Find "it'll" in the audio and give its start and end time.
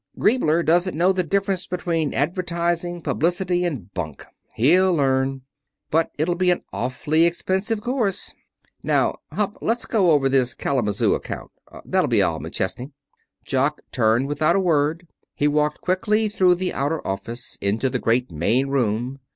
6.17-6.33